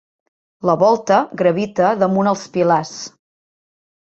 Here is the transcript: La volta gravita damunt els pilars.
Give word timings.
La 0.69 0.75
volta 0.83 1.17
gravita 1.41 1.91
damunt 2.05 2.31
els 2.33 2.47
pilars. 2.57 2.99